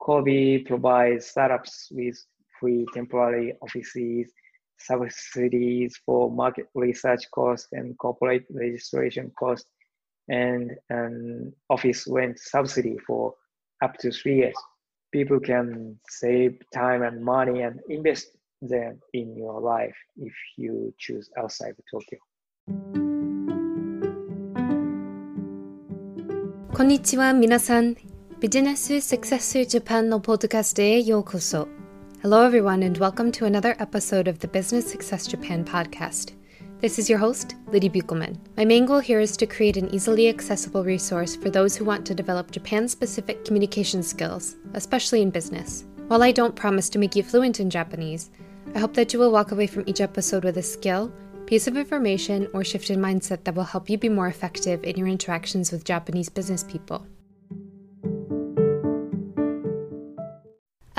[0.00, 2.16] Kobe provides startups with
[2.60, 4.32] free temporary offices,
[4.78, 9.68] subsidies for market research costs and corporate registration costs,
[10.28, 13.34] and an office rent subsidy for
[13.82, 14.56] up to three years.
[15.12, 18.28] People can save time and money and invest
[18.60, 22.18] them in your life if you choose outside Tokyo.
[26.74, 28.07] こんにちは、皆さん。
[28.41, 30.09] ビジネス Success Japan
[32.45, 36.31] everyone and welcome to another episode of the Business Success Japan podcast.
[36.79, 38.37] This is your host, Lydia Buchelman.
[38.55, 42.05] My main goal here is to create an easily accessible resource for those who want
[42.05, 45.83] to develop Japan specific communication skills, especially in business.
[46.07, 48.29] While I don't promise to make you fluent in Japanese,
[48.73, 51.11] I hope that you will walk away from each episode with a skill,
[51.45, 54.95] piece of information, or shift in mindset that will help you be more effective in
[54.95, 57.05] your interactions with Japanese business people.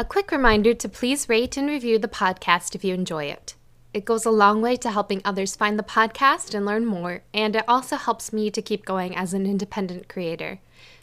[0.01, 3.55] A quick reminder to please rate and review the podcast if you enjoy it.
[3.93, 7.55] It goes a long way to helping others find the podcast and learn more, and
[7.55, 10.61] it also helps me to keep going as an independent creator.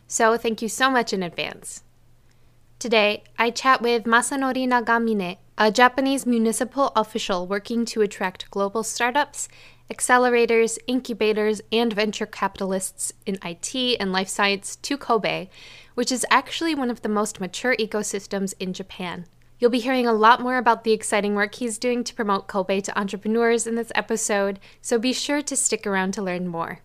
[0.07, 1.83] So, thank you so much in advance.
[2.79, 9.47] Today, I chat with Masanori Nagamine, a Japanese municipal official working to attract global startups,
[9.91, 15.49] accelerators, incubators, and venture capitalists in IT and life science to Kobe,
[15.95, 19.25] which is actually one of the most mature ecosystems in Japan.
[19.59, 22.79] You'll be hearing a lot more about the exciting work he's doing to promote Kobe
[22.81, 26.79] to entrepreneurs in this episode, so be sure to stick around to learn more.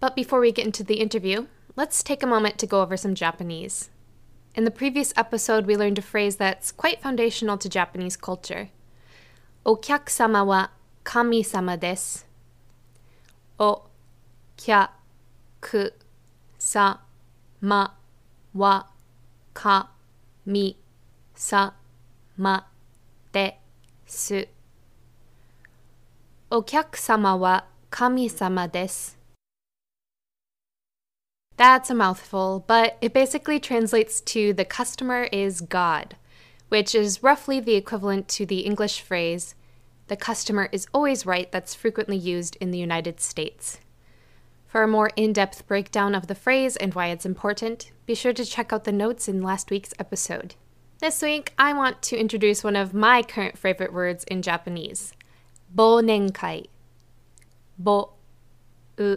[0.00, 1.46] But before we get into the interview,
[1.76, 3.90] let's take a moment to go over some Japanese.
[4.56, 8.70] In the previous episode, we learned a phrase that's quite foundational to Japanese culture.
[9.64, 10.68] Okyakusama wa
[11.04, 12.24] kami-sama desu.
[13.59, 13.83] 神
[14.57, 15.25] 様です。
[17.07, 17.97] お客様
[18.47, 20.69] は神
[21.33, 21.75] 様
[22.37, 22.67] ま
[23.31, 23.57] で
[24.05, 24.47] す
[26.51, 29.17] お客様は神様です
[31.57, 36.15] That's a mouthful, but it basically translates to the customer is God,
[36.69, 39.55] which is roughly the equivalent to the English phrase,
[40.10, 43.78] the customer is always right, that's frequently used in the United States.
[44.66, 48.32] For a more in depth breakdown of the phrase and why it's important, be sure
[48.32, 50.56] to check out the notes in last week's episode.
[50.98, 55.12] This week, I want to introduce one of my current favorite words in Japanese.
[55.72, 56.66] Bonenkai.
[57.78, 58.14] Bo,
[58.98, 59.16] u,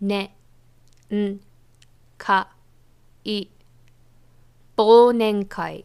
[0.00, 0.32] ne,
[1.08, 1.38] n,
[2.18, 2.48] ka,
[3.24, 3.46] i.
[4.76, 5.84] Bonenkai.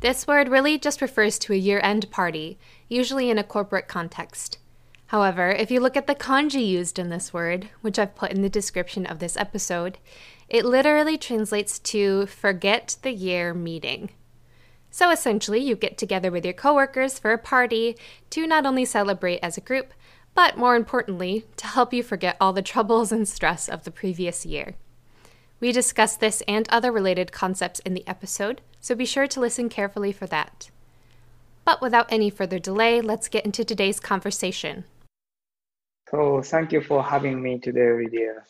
[0.00, 2.58] This word really just refers to a year end party,
[2.90, 4.58] usually in a corporate context.
[5.06, 8.42] However, if you look at the kanji used in this word, which I've put in
[8.42, 9.96] the description of this episode,
[10.48, 14.10] it literally translates to forget the year meeting.
[14.90, 17.96] So essentially, you get together with your coworkers for a party
[18.30, 19.94] to not only celebrate as a group,
[20.34, 24.44] but more importantly, to help you forget all the troubles and stress of the previous
[24.44, 24.74] year.
[25.60, 29.68] We discuss this and other related concepts in the episode, so be sure to listen
[29.68, 30.70] carefully for that.
[31.64, 34.84] But without any further delay, let's get into today's conversation.
[36.10, 38.40] So, thank you for having me today with you.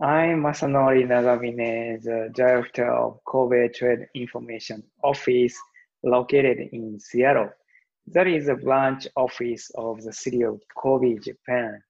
[0.00, 5.56] I'm Masanori Nagamine, the uh, director of Kobe Trade Information Office
[6.02, 7.50] located in Seattle.
[8.08, 11.82] That is a branch office of the city of Kobe, Japan.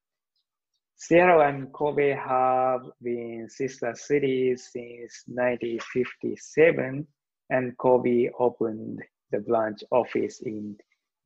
[0.97, 7.07] Seattle and Kobe have been sister cities since 1957,
[7.51, 9.03] and Kobe opened
[9.35, 10.77] the branch office in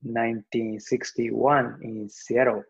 [0.02, 2.64] 1961 in Seattle.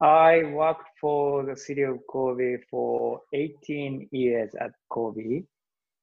[0.00, 5.42] I worked for the city of Kobe for 18 years at Kobe,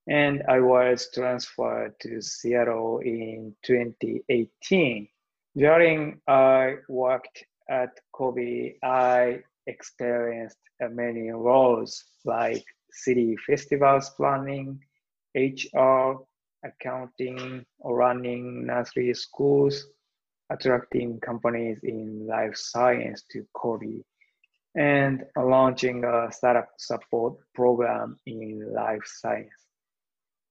[0.08, 5.08] and I was transferred to Seattle in 2018.
[5.56, 14.80] During I worked at Kobe, I experienced many roles like city festivals planning,
[15.36, 16.16] HR,
[16.64, 19.86] accounting, or running nursery schools,
[20.52, 24.02] attracting companies in life science to Kobe
[24.76, 29.50] and launching a startup support program in life science.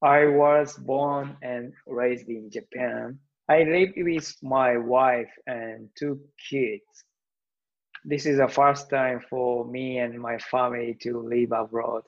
[0.02, 3.18] I was born and raised in Japan.
[3.48, 6.20] I live with my wife and two
[6.50, 7.04] kids.
[8.04, 12.02] This is the first time for me and my family to live abroad.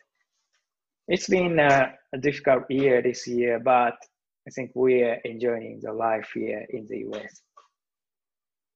[1.13, 3.97] It's been a, a difficult year this year, but
[4.49, 7.43] I think we are enjoying the life here in the US.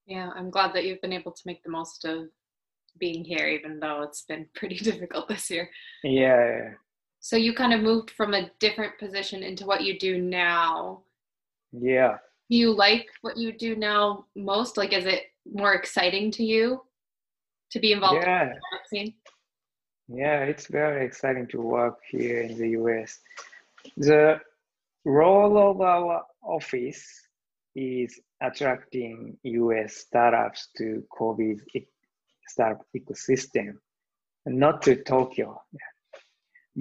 [0.06, 2.28] Yeah, I'm glad that you've been able to make the most of
[2.98, 5.70] being here, even though it's been pretty difficult this year.
[6.04, 6.74] Yeah.
[7.20, 11.04] So you kind of moved from a different position into what you do now.
[11.72, 12.18] Yeah.
[12.50, 14.76] Do you like what you do now most?
[14.76, 16.82] Like, is it more exciting to you
[17.70, 18.42] to be involved Yeah.
[18.42, 19.14] in the scene?
[20.08, 23.19] Yeah, it's very exciting to work here in the US.
[23.97, 24.41] The
[25.05, 27.05] role of our office
[27.75, 31.03] is attracting US startups to
[31.75, 31.87] e-
[32.47, 33.79] startup ecosystem,
[34.47, 35.61] not to Tokyo.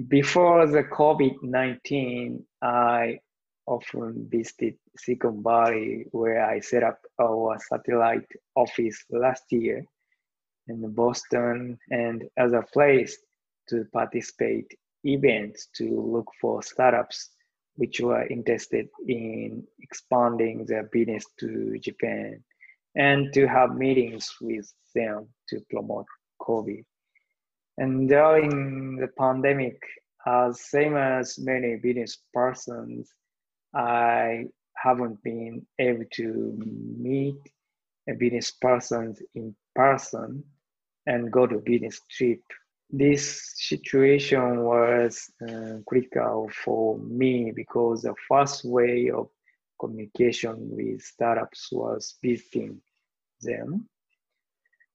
[0.08, 3.18] Before the COVID 19, I
[3.66, 9.84] often visited Silicon Valley, where I set up our satellite office last year
[10.68, 13.18] in Boston and other place
[13.68, 14.72] to participate
[15.04, 17.30] events to look for startups
[17.76, 22.42] which were interested in expanding their business to Japan
[22.94, 26.06] and to have meetings with them to promote
[26.40, 26.82] Kobe.
[27.76, 29.78] And during the pandemic,
[30.26, 33.10] as same as many business persons,
[33.74, 36.58] I haven't been able to
[36.98, 37.36] meet
[38.08, 40.42] a business persons in person
[41.06, 42.40] and go to business trip.
[42.90, 49.28] This situation was uh, critical for me because the first way of
[49.80, 52.80] communication with startups was visiting
[53.40, 53.88] them.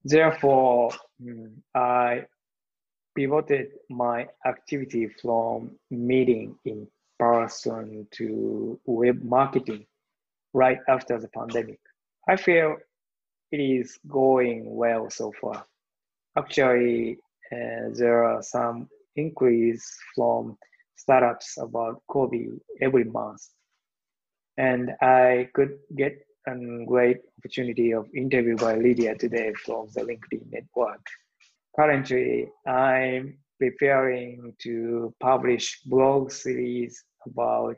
[0.04, 0.92] Therefore,
[1.22, 2.26] mm, I
[3.16, 6.88] pivoted my activity from meeting in
[7.20, 9.86] person to web marketing
[10.54, 11.80] right after the pandemic.
[12.28, 12.78] I feel
[13.52, 15.66] it is going well so far.
[16.38, 17.18] Actually,
[17.52, 18.88] uh, there are some
[19.18, 19.86] inquiries
[20.16, 20.58] from
[20.96, 22.48] startups about Kobe
[22.80, 23.42] every month.
[24.58, 26.14] And I could get
[26.48, 26.56] a
[26.86, 31.06] great opportunity of interview by Lydia today from the LinkedIn network.
[31.76, 37.76] Currently, I'm preparing to publish blog series about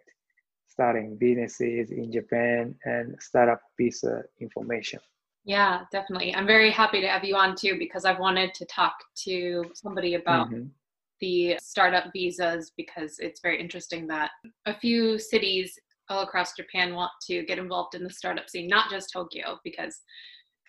[0.67, 4.99] starting businesses in Japan and startup visa information.
[5.45, 6.33] Yeah, definitely.
[6.33, 10.15] I'm very happy to have you on too because I've wanted to talk to somebody
[10.15, 10.71] about Mhm.
[11.19, 14.31] the startup visas because it's very interesting that
[14.65, 15.77] a few cities
[16.09, 20.01] all across Japan want to get involved in the startup scene, not just Tokyo, because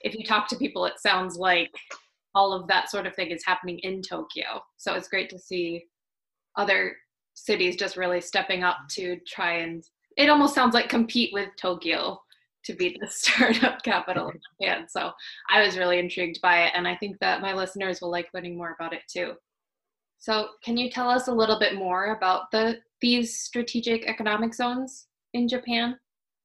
[0.03, 1.73] if you talk to people, it sounds like
[2.35, 4.63] all of that sort of thing is happening in Tokyo.
[4.77, 5.87] So it's great to see
[6.57, 6.97] other
[7.35, 9.85] cities just really stepping up to try and
[10.17, 12.23] it almost sounds like compete with Tokyo
[12.65, 14.87] to be the startup capital of Japan.
[14.89, 15.13] So
[15.51, 18.57] I was really intrigued by it and I think that my listeners will like learning
[18.57, 19.35] more about it too.
[20.19, 25.09] So can you tell us a little bit more about the these strategic economic zones
[25.35, 25.99] in Japan?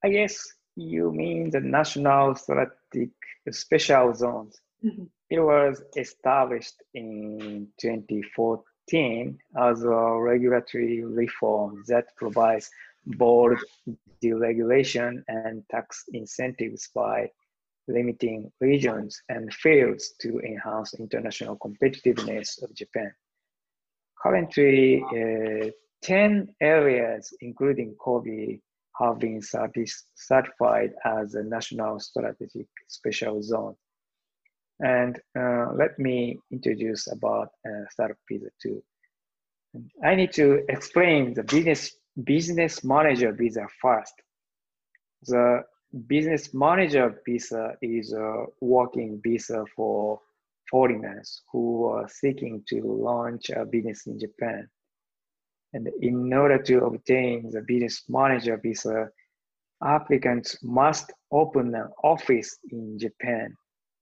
[0.03, 0.45] I guess
[0.75, 3.11] you mean the National Strategic
[3.51, 4.61] Special Zones.
[4.83, 5.09] Mhm.
[5.29, 12.69] It was established in 2014 as a regulatory reform that provides
[13.17, 13.59] board
[14.23, 17.29] deregulation and tax incentives by
[17.87, 23.11] limiting regions and fields to enhance international competitiveness of Japan.
[24.21, 25.71] Currently, uh,
[26.03, 28.59] 10 areas, including Kobe,
[28.99, 29.41] have been
[30.15, 33.75] certified as a national strategic special zone.
[34.81, 38.81] And uh, let me introduce about uh, visa too.
[40.03, 44.13] I need to explain the business business manager visa first.
[45.23, 45.63] The
[46.07, 50.19] business manager visa is a working visa for
[50.69, 54.69] foreigners who are seeking to launch a business in Japan.
[55.73, 59.09] And in order to obtain the business manager visa,
[59.83, 63.55] applicants must open an office in Japan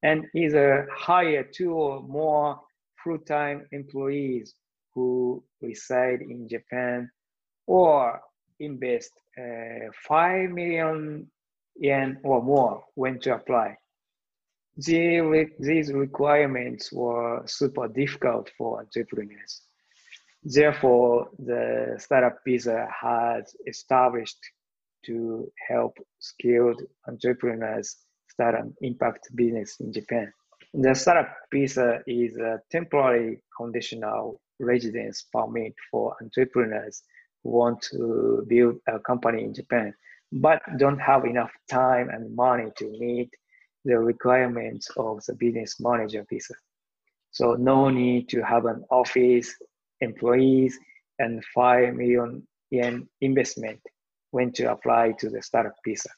[0.03, 2.59] and either hire two or more
[3.03, 4.55] full-time employees
[4.93, 7.09] who reside in Japan
[7.67, 8.21] or
[8.59, 11.29] invest uh, 5 million
[11.75, 13.77] yen or more when to apply.
[14.77, 19.61] The these requirements were super difficult for entrepreneurs.
[20.43, 24.39] Therefore, the startup visa has established
[25.05, 27.97] to help skilled entrepreneurs
[28.29, 30.31] start an impact business in Japan.
[30.73, 37.01] The startup visa is a temporary conditional residence permit for entrepreneurs
[37.43, 39.93] who want to build a company in Japan,
[40.31, 43.29] but don't have enough time and money to meet
[43.85, 46.55] the requirements of the business manager visa.
[47.31, 49.55] So no need to have an office,
[50.01, 50.77] employees,
[51.19, 53.79] and 5 million yen investment
[54.31, 56.09] when to apply to the startup visa.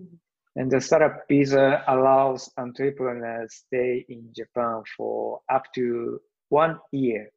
[0.00, 0.18] Mhm.
[0.56, 7.30] And the startup visa allows entrepreneurs stay in Japan for up to one year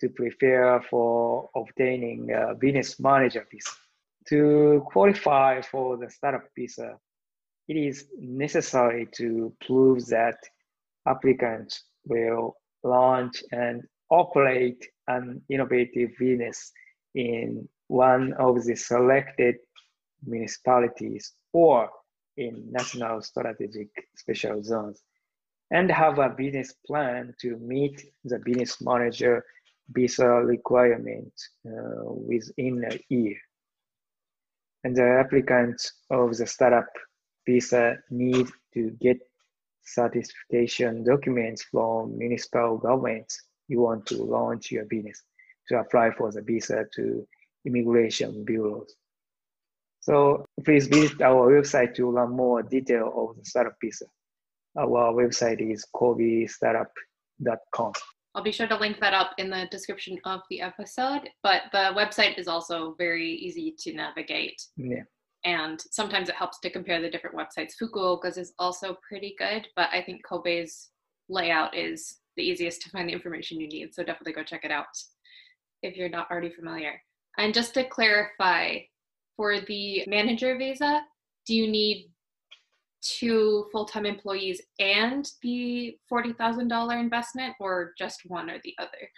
[0.00, 3.70] to prepare for obtaining a business manager visa.
[4.28, 6.98] To qualify for the startup visa,
[7.68, 10.36] it is necessary to prove that
[11.06, 16.72] applicants will launch and operate an innovative business
[17.14, 19.56] in one of the selected
[20.24, 21.88] municipalities or
[22.36, 25.02] in national strategic special zones
[25.70, 29.44] and have a business plan to meet the business manager
[29.92, 31.32] visa requirement
[31.66, 33.36] uh, within a year.
[34.84, 36.88] And the applicants of the startup
[37.46, 39.18] visa need to get
[39.82, 45.22] certification documents from municipal governments you want to launch your business
[45.68, 47.26] to apply for the visa to
[47.64, 48.94] immigration bureaus.
[50.00, 54.06] So please visit our website to learn more detail of the startup visa.
[54.76, 57.92] Our website is kobestartup.com.
[58.34, 61.92] I'll be sure to link that up in the description of the episode, but the
[61.96, 64.60] website is also very easy to navigate.
[64.76, 65.02] Yeah.
[65.44, 67.72] And sometimes it helps to compare the different websites.
[67.80, 70.90] Fukuoka's is also pretty good, but I think Kobe's
[71.28, 73.94] layout is the easiest to find the information you need.
[73.94, 74.86] So definitely go check it out
[75.82, 77.00] if you're not already familiar.
[77.38, 78.78] And just to clarify,
[79.36, 81.00] for the manager visa,
[81.46, 82.09] do you need
[83.00, 89.10] two full-time employees and the $40,000 investment or just one or the other?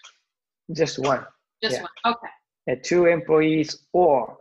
[0.73, 1.27] Just one.
[1.63, 1.83] Just Yeah.
[1.83, 2.15] one.
[2.15, 2.29] Okay.
[2.71, 4.39] Uh, two employees or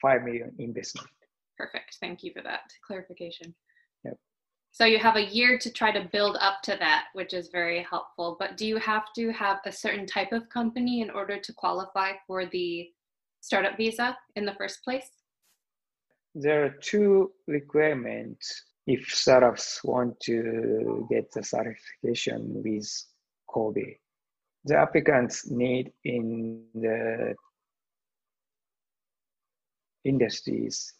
[0.00, 1.08] 5 million investment.
[1.56, 1.98] Perfect.
[2.00, 3.54] Thank you for that clarification.
[4.04, 4.18] Yep.
[4.70, 7.82] So you have a year to try to build up to that, which is very
[7.82, 8.36] helpful.
[8.38, 12.12] But do you have to have a certain type of company in order to qualify
[12.26, 12.90] for the
[13.40, 15.10] startup visa in the first place?
[16.34, 22.90] There are two requirements if startups want to get the certification with
[23.48, 23.94] Kobe.
[24.64, 27.36] The applicants need in the
[30.04, 30.92] industries.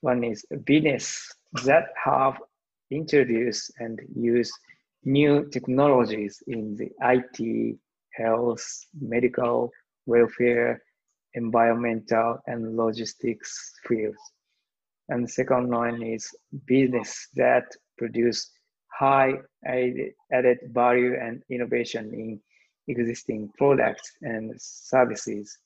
[0.00, 1.32] One is business
[1.64, 2.34] that have
[2.90, 4.50] introduced and use
[5.04, 7.78] new technologies in the IT,
[8.12, 8.66] health,
[9.00, 9.70] medical,
[10.06, 10.82] welfare,
[11.34, 14.18] environmental, and logistics fields.
[15.08, 16.34] And the second one is
[16.66, 17.64] business that
[17.96, 18.50] produce
[18.88, 19.34] high
[19.64, 22.40] added added value and innovation in
[22.88, 25.58] existing products and services,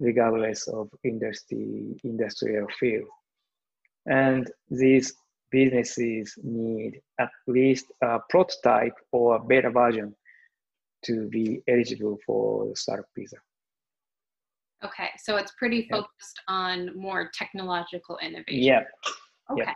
[0.00, 3.08] regardless of industry industrial field.
[4.06, 5.14] And these
[5.50, 10.14] businesses need at least a prototype or a beta version
[11.04, 13.36] to be eligible for the startup visa.
[14.84, 15.90] Okay, so it's pretty Yep.
[15.90, 18.62] focused on more technological innovation.
[18.62, 18.84] Yeah,
[19.50, 19.62] Okay.
[19.66, 19.74] yeah.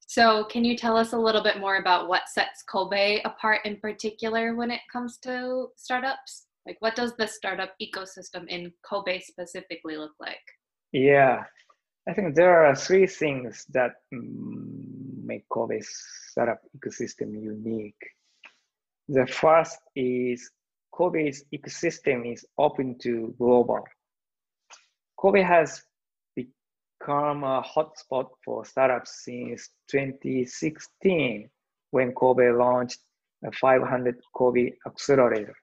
[0.00, 3.78] So, can you tell us a little bit more about what sets Kobe apart in
[3.80, 6.48] particular when it comes to startups?
[6.66, 10.42] Like, what does the startup ecosystem in Kobe specifically look like?
[10.92, 11.44] yeah.
[12.08, 15.88] I think there are three things that make Kobe's
[16.30, 18.02] startup ecosystem unique.
[19.08, 20.50] The first is
[20.92, 23.82] Kobe's ecosystem is open to global.
[25.18, 25.82] Kobe has
[26.36, 31.48] become a hotspot for startups since 2016
[31.90, 33.00] when Kobe launched
[33.44, 35.54] a 500 Kobe accelerator.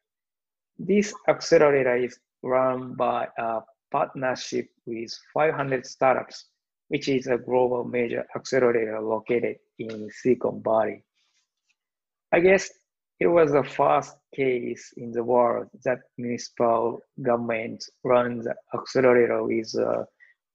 [0.77, 6.45] This accelerator is run by a partnership with 500 startups,
[6.88, 11.03] which is a global major accelerator located in Silicon Valley.
[12.31, 12.69] I guess
[13.20, 20.06] it was the first case in the world that municipal government runs accelerator with a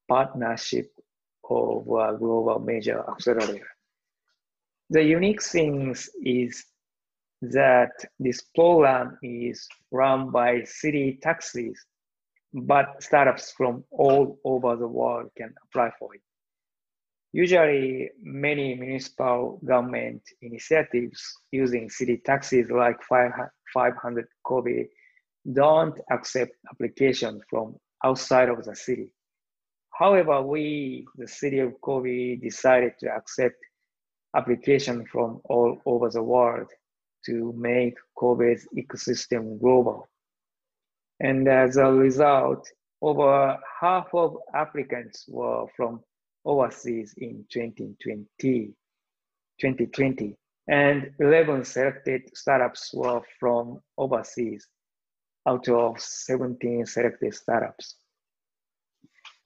[0.09, 0.91] partnership
[1.51, 3.69] of a global major accelerator.
[4.91, 5.95] The unique thing
[6.25, 6.65] is
[7.43, 11.85] that this program is run by city taxis,
[12.55, 16.23] but startups from all over the world can apply for it.
[17.35, 24.87] Usually, many municipal government initiatives using city taxis like 500 Kobe
[25.53, 27.75] don't accept application from
[28.05, 29.11] outside of the city.
[29.99, 33.57] However, we, the city of Kobe, decided to accept
[34.37, 36.71] application from all over the world
[37.27, 40.09] to make Kobe's ecosystem global.
[41.19, 42.71] And as a result,
[43.03, 45.99] over half of applicants were from
[46.45, 48.75] overseas in 2020,
[49.61, 50.37] 2020
[50.69, 54.67] and 11 selected startups were from overseas
[55.47, 57.97] out of 17 selected startups.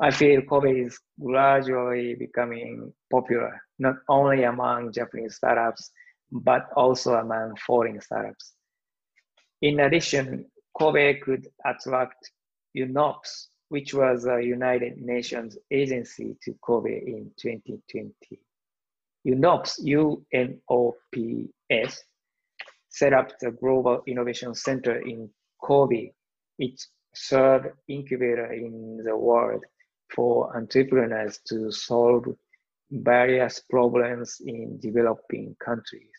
[0.00, 5.90] I feel Kobe is gradually becoming popular, not only among Japanese startups,
[6.30, 8.52] but also among foreign startups.
[9.60, 10.46] In addition,
[10.78, 12.30] Kobe could attract
[12.76, 18.40] UNOPS, which was a United Nations agency to Kobe in 2020.
[19.26, 20.42] UNOPS, U-N-O-P-S,
[22.88, 25.28] set up the Global Innovation Center in
[25.62, 26.12] Kobe,
[26.58, 29.64] its third incubator in the world
[30.14, 32.24] for entrepreneurs to solve
[32.90, 36.10] various problems in developing countries.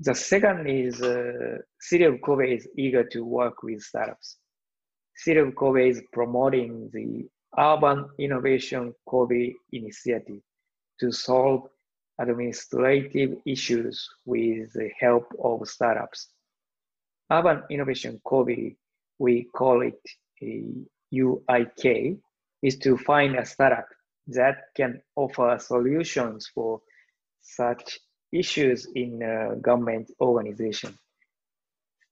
[0.00, 4.38] The second is uh, City of Kobe is eager to work with startups.
[5.14, 7.28] City of Kobe is promoting the
[7.58, 10.40] Urban Innovation Kobe initiative
[11.00, 11.68] to solve
[12.18, 16.28] administrative issues with the help of startups.
[17.30, 18.74] Urban Innovation Kobe,
[19.18, 20.00] we call it
[20.42, 20.64] a
[21.14, 22.18] UIK,
[22.62, 23.86] is to find a startup
[24.28, 26.80] that can offer solutions for
[27.40, 27.98] such
[28.32, 29.18] issues in
[29.60, 30.96] government organization.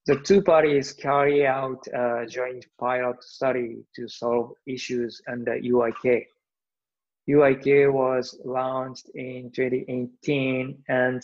[0.07, 6.25] The two parties carry out a joint pilot study to solve issues under UIK.
[7.29, 11.21] UIK was launched in 2018 and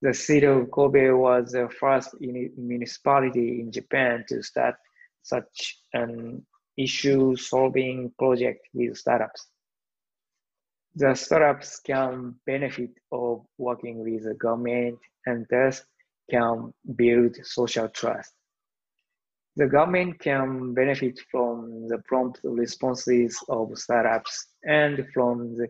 [0.00, 4.76] the city of Kobe was the first municipality in Japan to start
[5.22, 6.46] such an
[6.78, 9.48] issue solving project with startups.
[10.94, 15.84] The startups can benefit of working with the government and thus
[16.30, 18.32] can build social trust.
[19.56, 25.68] The government can benefit from the prompt responses of startups and from the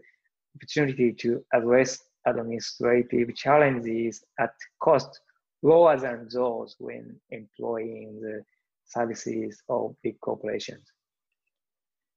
[0.56, 5.20] opportunity to address administrative challenges at cost
[5.62, 8.42] lower than those when employing the
[8.87, 10.87] services of big corporations.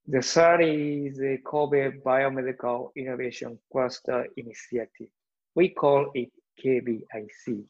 [0.08, 5.10] The third is the Kobe Biomedical Innovation Cluster Initiative.
[5.56, 6.30] We call it
[6.64, 7.66] KBIC.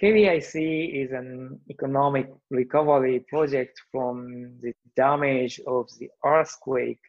[0.00, 7.00] KBIC is an economic recovery project from the damage of the earthquake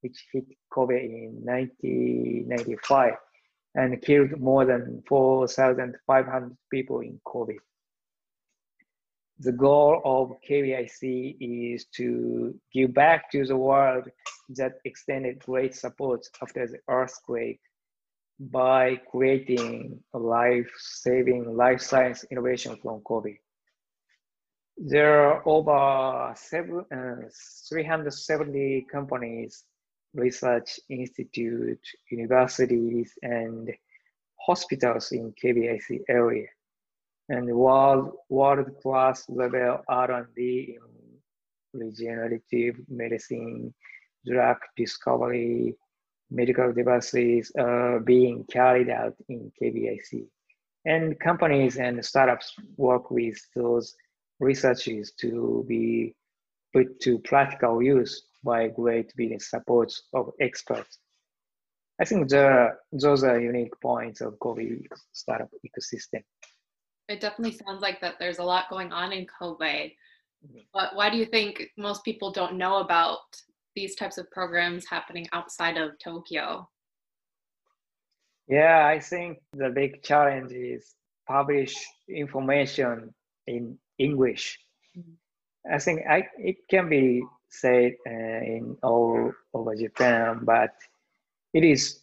[0.00, 3.12] which hit Kobe in 1995
[3.74, 7.58] and killed more than 4,500 people in Kobe.
[9.40, 14.08] The goal of KBIC is to give back to the world
[14.56, 17.60] that extended great support after the earthquake
[18.40, 23.36] by creating a life-saving life science innovation from Kobe.
[24.78, 27.28] There are over seven, uh,
[27.68, 29.64] 370 companies,
[30.14, 33.70] research institutes, universities, and
[34.40, 36.48] hospitals in KBIC area,
[37.28, 43.74] and world world-class level R&D in regenerative medicine,
[44.26, 45.76] drug discovery,
[46.30, 50.26] medical devices are being carried out in KBIC.
[50.86, 53.94] And companies and startups work with those
[54.38, 56.14] researches to be
[56.72, 60.98] put to practical use by great business support of experts.
[62.00, 64.78] I think those are unique points of Kobe
[65.12, 66.22] startup ecosystem.
[67.08, 69.92] It definitely sounds like that there's a lot going on in Kobe.
[70.46, 70.60] Mm-hmm.
[70.72, 73.18] But why do you think most people don't know about
[73.74, 76.68] these types of programs happening outside of Tokyo?
[78.48, 80.94] Yeah, I think the big challenge is
[81.28, 81.74] publish
[82.08, 83.14] information
[83.46, 84.58] in English.
[84.98, 85.72] Mm-hmm.
[85.72, 90.70] I think I, it can be said uh, in all over Japan, but
[91.52, 92.00] it is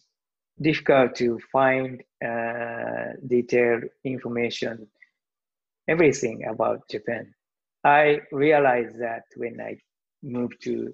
[0.60, 4.86] difficult to find uh, detailed information,
[5.88, 7.34] everything about Japan.
[7.84, 9.76] I realized that when I
[10.22, 10.92] moved to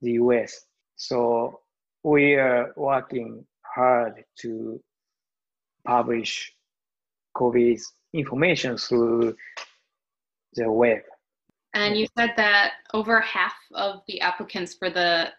[0.00, 0.66] the US.
[0.96, 1.60] So
[2.02, 4.80] we are working hard to
[5.86, 6.52] publish
[7.34, 9.36] Kobe's information through
[10.54, 11.00] the web.
[11.74, 15.32] And you said that over half of the applicants for the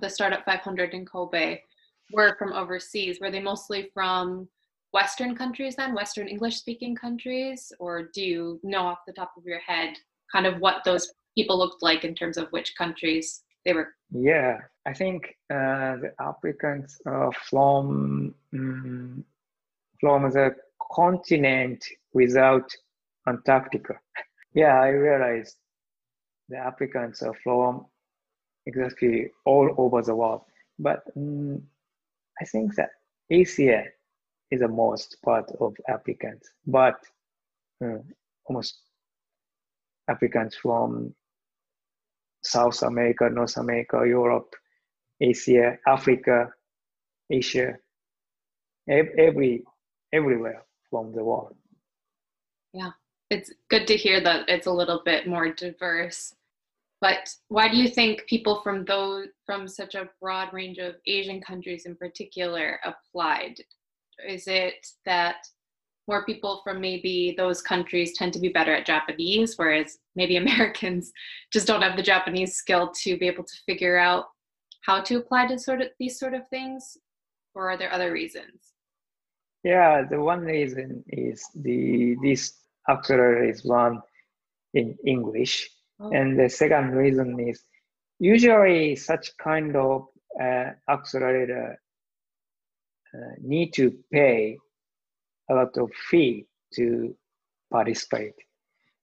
[0.00, 1.60] the startup 500 in Kobe
[2.12, 3.18] were from overseas.
[3.20, 4.48] Were they mostly from
[4.92, 7.70] Western countries then, Western English speaking countries?
[7.78, 9.96] Or do you know off the top of your head
[10.32, 13.88] kind of what those people looked like in terms of which countries they were?
[14.10, 19.24] Yeah, I think uh, the applicants are from um,
[20.00, 20.54] from the
[20.92, 22.68] continent without
[23.28, 23.94] Antarctica.
[24.54, 25.56] yeah, I realized
[26.48, 27.86] the applicants are from
[28.66, 30.42] exactly all over the world,
[30.78, 31.62] but um,
[32.40, 32.90] I think that
[33.30, 33.84] Asia
[34.50, 36.98] is the most part of applicants, but
[37.82, 38.02] um,
[38.46, 38.80] almost
[40.08, 41.14] applicants from
[42.42, 44.54] South America, North America, Europe,
[45.20, 46.50] Asia, Africa,
[47.30, 47.76] Asia,
[48.88, 49.64] every
[50.12, 51.54] everywhere from the world.
[52.72, 52.90] Yeah,
[53.30, 56.34] it's good to hear that it's a little bit more diverse.
[57.00, 61.40] But why do you think people from those from such a broad range of Asian
[61.40, 63.54] countries in particular applied?
[64.26, 65.46] Is it that
[66.10, 71.12] more people from maybe those countries tend to be better at Japanese, whereas maybe Americans
[71.52, 74.24] just don't have the Japanese skill to be able to figure out
[74.82, 76.98] how to apply to sort of these sort of things,
[77.54, 78.56] or are there other reasons?
[79.62, 82.42] Yeah, the one reason is the this
[82.88, 84.00] accelerator is run
[84.74, 85.70] in English,
[86.00, 86.10] oh.
[86.10, 87.62] and the second reason is
[88.18, 90.06] usually such kind of
[90.42, 91.78] uh, accelerator
[93.14, 94.56] uh, need to pay
[95.50, 97.14] a lot of fee to
[97.70, 98.34] participate,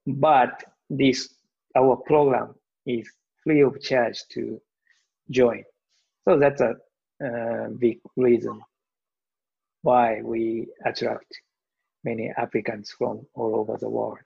[0.06, 1.36] but this
[1.76, 2.56] our program
[2.86, 3.08] is
[3.44, 4.60] free of charge to
[5.30, 5.64] join.
[6.28, 6.76] So that's a
[7.24, 8.62] uh, big reason
[9.82, 11.32] why we attract
[12.04, 14.20] many applicants from all over the world.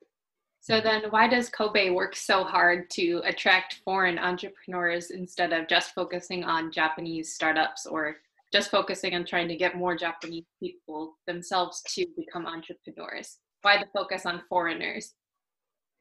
[0.60, 5.96] So then why does Kobe work so hard to attract foreign entrepreneurs instead of just
[5.96, 8.18] focusing on Japanese startups or
[8.54, 13.38] just focusing on trying to get more Japanese people themselves to become entrepreneurs?
[13.62, 15.14] Why the focus on foreigners?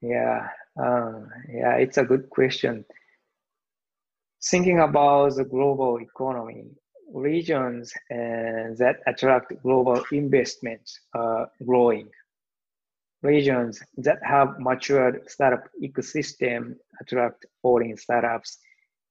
[0.02, 0.48] Yeah,
[0.82, 1.20] uh,
[1.52, 2.84] yeah, it's a good question
[4.42, 6.70] thinking about the global economy,
[7.12, 12.08] regions and that attract global investments are growing.
[13.22, 18.58] Regions that have matured startup ecosystem attract foreign startups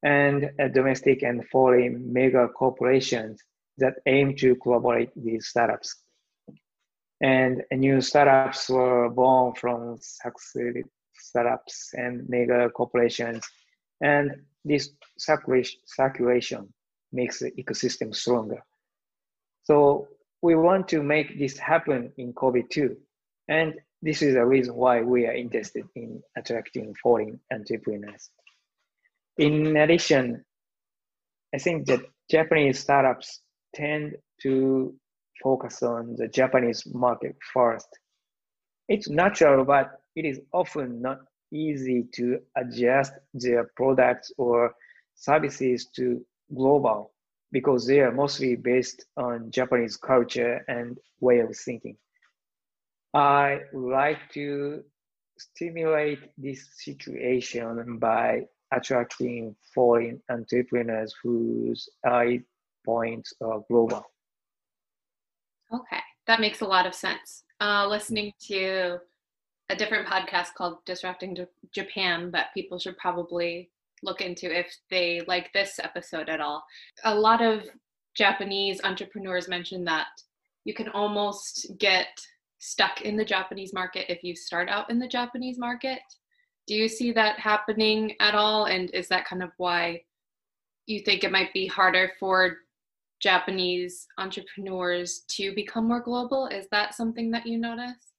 [0.03, 3.41] and domestic and foreign mega corporations
[3.77, 5.95] that aim to collaborate with startups.
[7.21, 10.85] And new startups were born from succeeded
[11.15, 13.45] startups and mega corporations
[14.01, 14.31] and
[14.65, 16.73] this circulation
[17.11, 18.63] makes the ecosystem stronger.
[19.63, 20.07] So
[20.41, 22.97] we want to make this happen in Kobe too.
[23.47, 28.29] And this is the reason why we are interested in attracting foreign entrepreneurs.
[29.39, 30.43] In addition,
[31.55, 33.41] I think that Japanese startups
[33.73, 34.93] tend to
[35.41, 37.87] focus on the Japanese market first.
[38.89, 41.19] It's natural, but it is often not
[41.53, 44.75] easy to adjust their products or
[45.15, 46.21] services to
[46.53, 47.13] global
[47.53, 51.95] because they are mostly based on Japanese culture and way of thinking.
[53.13, 54.83] I would like to
[55.37, 58.41] stimulate this situation by
[58.73, 62.41] attracting foreign entrepreneurs whose eye
[62.85, 64.03] points are global.
[65.73, 67.43] Okay, that makes a lot of sense.
[67.61, 68.97] Uh, listening to
[69.69, 71.37] a different podcast called Disrupting
[71.73, 73.69] Japan that people should probably
[74.01, 76.63] look into if they like this episode at all.
[77.03, 77.63] A lot of
[78.15, 80.07] Japanese entrepreneurs mention that
[80.65, 82.07] you can almost get
[82.59, 85.99] stuck in the Japanese market if you start out in the Japanese market.
[86.69, 88.65] Do you see that happening at all?
[88.65, 90.03] And is that kind of why
[90.85, 92.57] you think it might be harder for
[93.19, 96.45] Japanese entrepreneurs to become more global?
[96.45, 98.13] Is that something that you notice?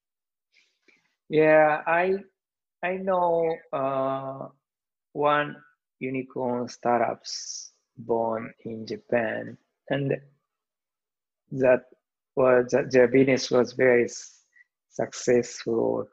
[1.28, 2.16] Yeah, I
[2.82, 4.48] I know uh,
[5.12, 5.54] one
[6.00, 9.56] unicorn startups born in Japan,
[9.90, 10.16] and
[11.52, 11.84] that
[12.34, 14.08] was that their business was very
[14.88, 16.08] successful,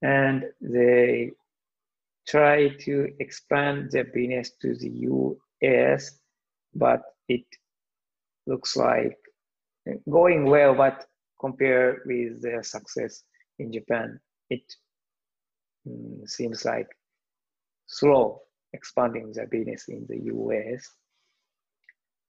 [0.00, 1.32] and they
[2.26, 6.18] try to expand their business to the U.S.,
[6.74, 7.44] but it
[8.46, 9.16] looks like
[10.10, 11.06] going well, but
[11.40, 13.22] compared with their success
[13.58, 14.18] in Japan
[14.50, 14.74] it
[15.86, 16.88] mm, seems like
[17.86, 18.40] slow
[18.72, 20.88] expanding the business in the US.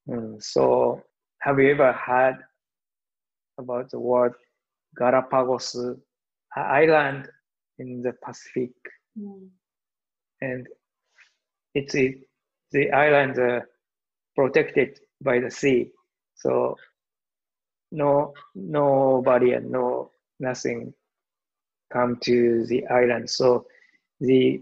[0.10, 1.04] Mm, so,
[1.40, 2.38] have you ever heard
[3.58, 4.34] about the word
[4.96, 5.76] Galapagos
[6.56, 7.30] island
[7.80, 8.72] in the Pacific?
[9.20, 9.50] Mm.
[10.42, 10.68] And
[11.74, 12.16] it's a,
[12.72, 13.62] the island uh,
[14.36, 15.92] protected by the sea.
[16.36, 16.76] So
[17.92, 20.94] no nobody and no nothing
[21.92, 23.30] come to the island.
[23.30, 23.66] So
[24.20, 24.62] the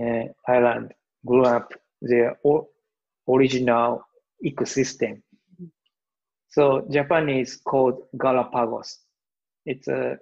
[0.00, 0.94] uh, island
[1.26, 2.68] grew up the o-
[3.28, 4.02] original
[4.44, 5.22] ecosystem.
[6.48, 9.00] So Japan is called Galapagos.
[9.66, 10.18] It's a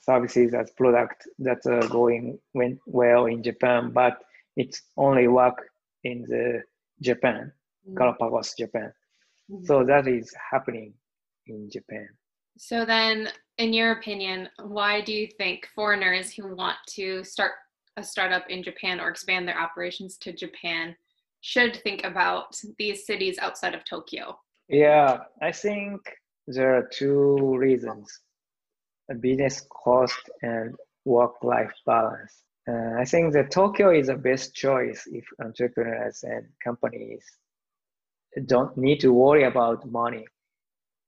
[0.00, 4.18] services as product that's uh, going went well in Japan, but
[4.56, 5.70] it's only work
[6.04, 6.62] in the
[7.00, 7.52] Japan,
[7.86, 7.96] mm-hmm.
[7.96, 8.92] Galapagos, Japan.
[9.50, 9.64] Mm-hmm.
[9.64, 10.94] So that is happening
[11.46, 12.08] in Japan.
[12.58, 17.52] So then, in your opinion, why do you think foreigners who want to start
[17.96, 20.94] a startup in Japan or expand their operations to Japan
[21.40, 24.38] should think about these cities outside of Tokyo?
[24.68, 26.00] Yeah, I think
[26.46, 28.20] there are two reasons.
[29.14, 32.42] Business cost and work-life balance.
[32.68, 37.24] Uh, I think that Tokyo is the best choice if entrepreneurs and companies
[38.46, 40.26] don't need to worry about money.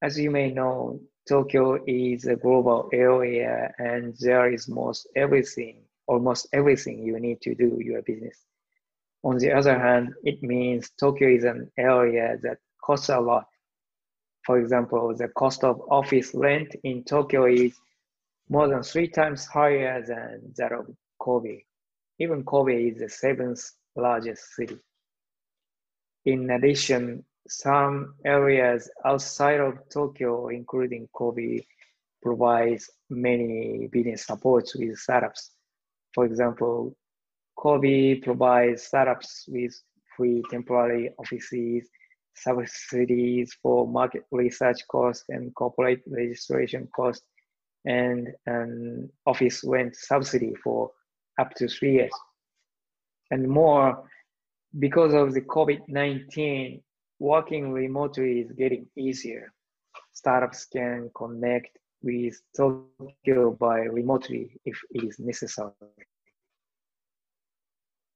[0.03, 6.47] As you may know, Tokyo is a global area and there is most everything, almost
[6.53, 8.39] everything you need to do your business.
[9.23, 13.47] On the other hand, it means Tokyo is an area that costs a lot.
[14.47, 17.79] For example, the cost of office rent in Tokyo is
[18.51, 20.87] more than three times higher than that of
[21.21, 21.61] Kobe.
[22.19, 23.63] Even Kobe is the seventh
[23.95, 24.77] largest city.
[26.25, 31.61] In addition, some areas outside of Tokyo, including Kobe,
[32.21, 35.53] provides many business supports with startups.
[36.13, 36.97] For example,
[37.57, 39.73] Kobe provides startups with
[40.17, 41.89] free temporary offices,
[42.35, 47.25] subsidies for market research costs and corporate registration costs,
[47.85, 50.91] and an office rent subsidy for
[51.39, 52.13] up to three years.
[53.31, 54.05] And more,
[54.79, 56.83] because of the COVID 19,
[57.19, 59.53] working remotely is getting easier.
[60.13, 65.73] Startups can connect with Tokyo by remotely if it is necessary.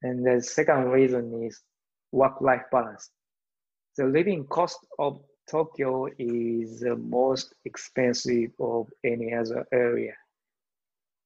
[0.03, 1.61] And the second reason is
[2.13, 3.11] work-life balance.
[3.97, 10.15] The living cost of Tokyo is the most expensive of any other area.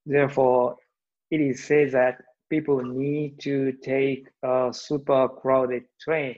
[0.05, 0.77] Therefore,
[1.31, 6.37] it is said that people need to take a super crowded train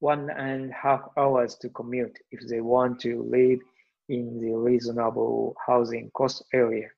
[0.00, 3.60] one and a half hours to commute if they want to live
[4.08, 6.88] in the reasonable housing cost area,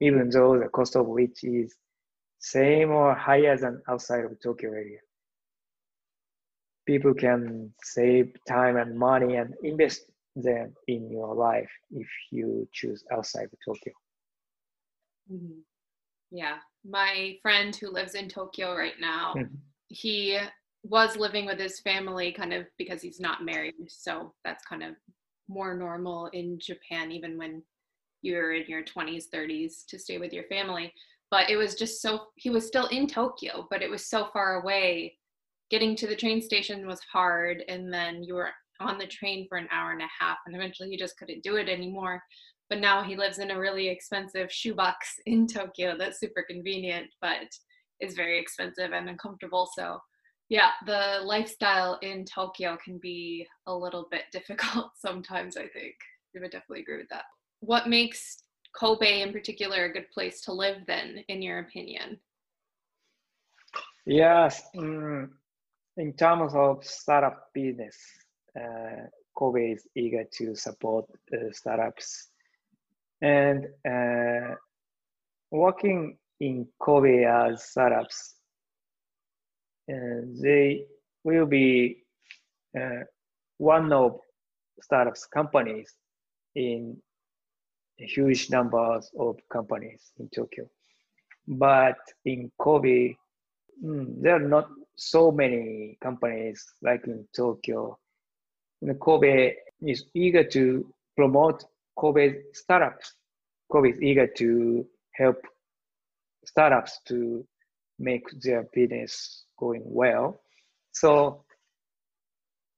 [0.00, 1.74] even though the cost of which is
[2.38, 5.00] same or higher than outside of Tokyo area
[6.90, 10.00] people can save time and money and invest
[10.34, 13.92] them in your life if you choose outside of Tokyo.
[15.32, 15.60] Mm-hmm.
[16.32, 19.54] Yeah, my friend who lives in Tokyo right now, mm-hmm.
[19.86, 20.36] he
[20.82, 23.74] was living with his family kind of because he's not married.
[23.86, 24.96] So that's kind of
[25.48, 27.62] more normal in Japan, even when
[28.22, 30.92] you're in your 20s, 30s to stay with your family.
[31.30, 34.60] But it was just so, he was still in Tokyo, but it was so far
[34.60, 35.14] away
[35.70, 39.58] getting to the train station was hard and then you were on the train for
[39.58, 42.22] an hour and a half and eventually he just couldn't do it anymore.
[42.68, 47.46] But now he lives in a really expensive shoebox in tokyo that's super convenient but
[48.00, 49.68] is very expensive and uncomfortable.
[49.74, 50.00] So
[50.48, 55.94] yeah the lifestyle in tokyo can be a little bit difficult sometimes i think.
[56.36, 57.24] I would definitely agree with that.
[57.60, 62.18] What makes kobe in particular a good place to live then in your opinion?
[64.06, 65.28] Yes mm,
[65.96, 67.96] in terms of startup business,
[68.58, 72.28] uh, Kobe is eager to support uh, startups.
[73.22, 74.54] And uh,
[75.50, 78.36] working in Kobe as startups,
[79.92, 80.84] uh, they
[81.24, 82.04] will be
[82.78, 83.04] uh,
[83.58, 84.20] one of
[84.80, 85.92] startups companies
[86.54, 86.96] in
[87.98, 90.66] huge numbers of companies in Tokyo.
[91.46, 93.14] But in Kobe,
[93.84, 94.68] mm, there are not
[95.00, 97.98] so many companies like in Tokyo.
[98.82, 101.64] And Kobe is eager to promote
[101.98, 103.14] Kobe startups.
[103.72, 105.36] Kobe is eager to help
[106.44, 107.46] startups to
[107.98, 110.42] make their business going well.
[110.92, 111.44] So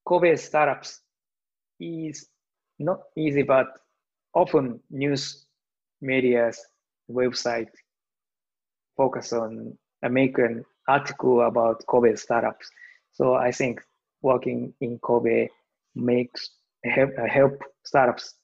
[0.07, 1.01] Kobe startups
[1.81, 2.29] is
[2.79, 3.67] not easy, but
[4.33, 5.47] often news
[6.01, 6.65] media's
[7.11, 7.71] website
[8.97, 12.69] focus on American article about Kobe startups.
[13.13, 13.81] So I think
[14.23, 15.49] working in Kobe
[15.95, 16.51] makes
[16.85, 17.53] help, help
[17.85, 18.35] startups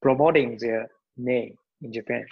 [0.00, 2.26] promoting their name in Japan.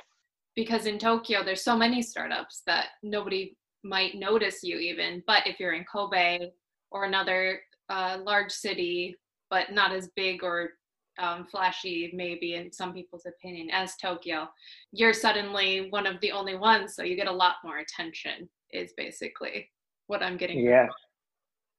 [0.56, 5.22] Because in Tokyo, there's so many startups that nobody might notice you even.
[5.26, 6.50] But if you're in Kobe
[6.90, 9.16] or another uh, large city,
[9.48, 10.70] but not as big or
[11.18, 14.48] um, flashy, maybe in some people's opinion, as Tokyo,
[14.92, 16.94] you're suddenly one of the only ones.
[16.94, 19.70] So you get a lot more attention is basically
[20.06, 20.60] what I'm getting.
[20.60, 20.86] Yeah.
[20.86, 20.94] From.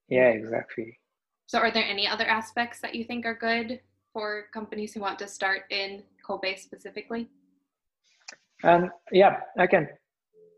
[0.10, 1.00] Yeah, exactly.
[1.48, 3.82] So, are there any other aspects that you think are good
[4.14, 7.30] for companies who want to start in Kobe specifically?
[8.64, 9.88] And um, yeah, I can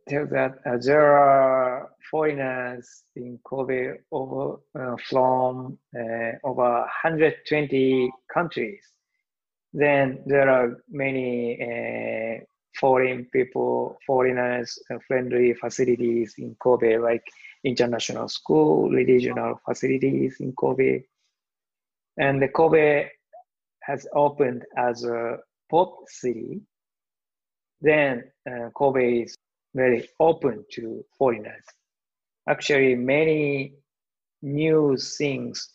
[0.08, 8.84] tell that uh, there are foreigners in Kobe over, uh, from uh, over 120 countries.
[9.72, 12.44] Then there are many uh,
[12.80, 17.24] foreign people, foreigners uh, friendly facilities in Kobe, like
[17.64, 21.04] international school, regional facilities in Kobe.
[22.18, 23.10] And the Kobe
[23.84, 25.38] has opened as a
[25.70, 26.62] port city.
[27.82, 29.36] then uh, Kobe is
[29.76, 31.66] very open to foreigners.
[32.48, 33.74] Actually, many
[34.42, 35.70] new things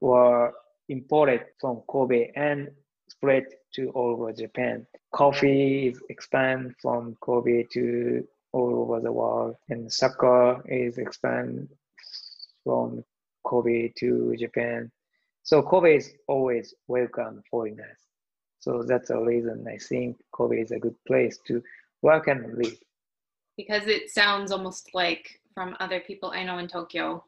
[0.00, 0.52] were
[0.88, 2.70] imported from Kobe and
[3.24, 4.86] spread to all over Japan.
[5.14, 11.68] Coffee is expanded from Kobe to all over the world, and soccer is expanded
[12.62, 13.02] from
[13.42, 14.92] Kobe to Japan.
[15.42, 17.96] So Kobe is always welcome foreigners.
[18.60, 21.62] So that's the reason I think Kobe is a good place to
[22.02, 22.76] work and live.
[23.56, 27.24] Because it sounds almost like from other people I know in Tokyo,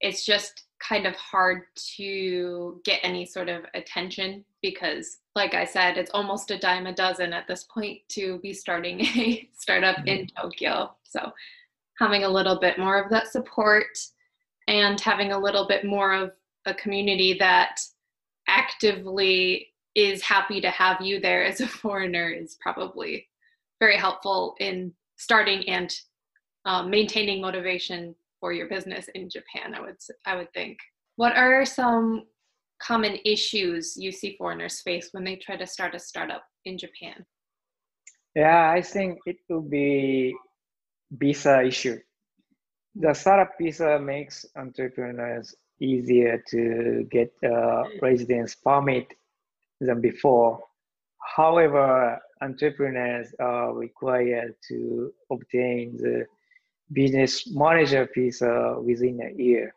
[0.00, 1.62] it's just kind of hard
[1.96, 6.94] to get any sort of attention because like i said it's almost a dime a
[6.94, 10.08] dozen at this point to be starting a startup mm-hmm.
[10.08, 11.32] in tokyo so
[11.98, 13.86] having a little bit more of that support
[14.68, 16.32] and having a little bit more of
[16.66, 17.78] a community that
[18.48, 23.28] actively is happy to have you there as a foreigner is probably
[23.80, 25.94] very helpful in starting and
[26.64, 30.76] um, maintaining motivation for your business in Japan, I would I would think.
[31.16, 32.24] What are some
[32.88, 37.24] common issues you see foreigners face when they try to start a startup in Japan?
[38.36, 40.36] Yeah, I think it will be
[41.10, 41.98] visa issue.
[42.96, 49.06] The startup visa makes entrepreneurs easier to get a residence permit
[49.80, 50.60] than before.
[51.36, 56.26] However, entrepreneurs are required to obtain the
[56.92, 59.74] business manager visa uh, within a year.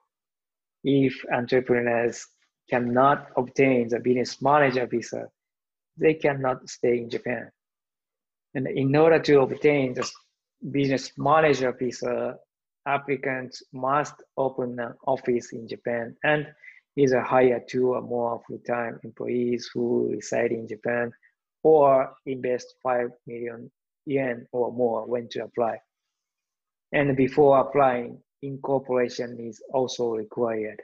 [0.84, 2.28] If entrepreneurs
[2.70, 5.26] cannot obtain the business manager visa, uh,
[5.98, 7.50] they cannot stay in Japan.
[8.54, 10.10] And in order to obtain the
[10.72, 12.34] business manager visa, uh,
[12.88, 16.48] applicants must open an office in Japan and
[16.96, 21.12] either hire two or more full-time employees who reside in Japan
[21.64, 23.70] or invest 5 million
[24.06, 25.78] yen or more when to apply.
[26.94, 30.82] And before applying, incorporation is also required.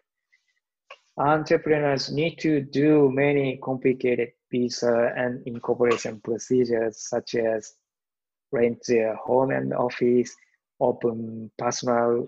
[1.17, 7.75] Entrepreneurs need to do many complicated visa and incorporation procedures such as
[8.51, 10.35] rent their home and office,
[10.79, 12.27] open personal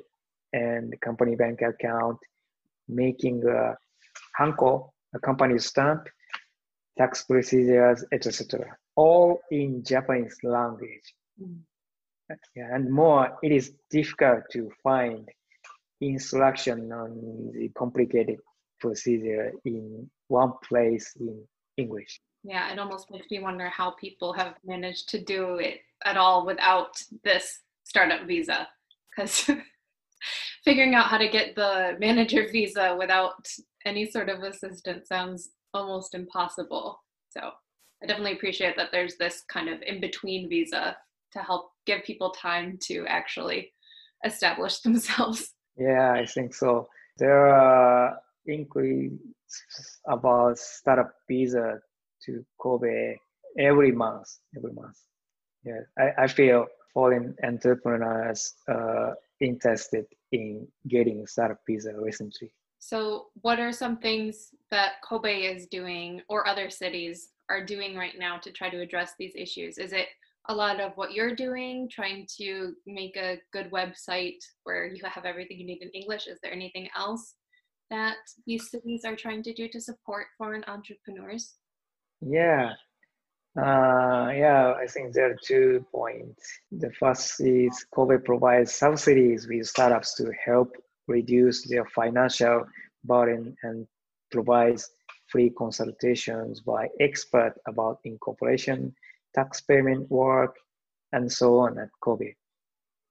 [0.54, 2.18] and company bank account,
[2.88, 3.76] making a
[4.40, 6.08] hanko, a company stamp,
[6.98, 8.78] tax procedures, etc.
[8.96, 11.16] All in Japanese language.
[11.42, 11.62] Mm
[12.56, 15.28] and more, it is difficult to find
[16.02, 18.40] instruction on the complicated
[18.80, 21.44] procedure in one place in
[21.78, 22.20] English.
[22.44, 26.46] Yeah, it almost makes me wonder how people have managed to do it at all
[26.46, 28.68] without this startup visa.
[29.16, 29.50] Because
[30.64, 33.48] figuring out how to get the manager visa without
[33.86, 37.02] any sort of assistance sounds almost impossible.
[37.30, 37.52] So
[38.04, 40.98] I definitely appreciate that there's this kind of in between visa
[41.36, 43.72] to help give people time to actually
[44.26, 45.54] establish themselves.
[45.78, 46.88] Yeah, I think so.
[47.18, 48.18] There are
[48.48, 49.12] inquiries
[50.08, 51.80] about startup visa
[52.26, 53.16] to Kobe
[53.58, 54.28] every month.
[54.56, 54.98] Every month.
[55.64, 62.52] Yeah, I, I feel foreign entrepreneurs uh, interested in getting startup visa recently.
[62.80, 68.18] So, what are some things that Kobe is doing or other cities are doing right
[68.18, 69.78] now to try to address these issues?
[69.78, 70.08] Is it
[70.50, 75.26] a lot of what you're doing, trying to make a good website where you have
[75.26, 76.28] everything you need in English?
[76.28, 77.36] Is there anything else
[77.90, 81.56] that these cities are trying to do to support foreign entrepreneurs?
[82.22, 82.74] Yeah.
[83.58, 86.44] Uh, yeah, I think there are two points.
[86.72, 90.76] The first is Kobe provides subsidies with startups to help
[91.08, 92.66] reduce their financial
[93.06, 93.88] burden and
[94.32, 94.90] provides
[95.28, 98.94] free consultations by experts about incorporation
[99.36, 100.56] tax payment work,
[101.12, 102.34] and so on at Kobe.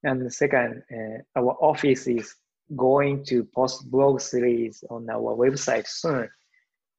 [0.02, 2.34] And second, uh, our office is
[2.76, 6.28] going to post blog series on our website soon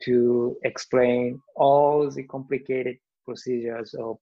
[0.03, 4.17] to explain all the complicated procedures of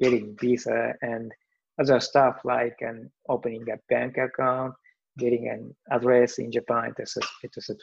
[0.00, 1.32] getting visa and
[1.80, 4.74] other stuff like an opening a bank account,
[5.18, 7.28] getting an address in Japan, etc.
[7.44, 7.76] etc.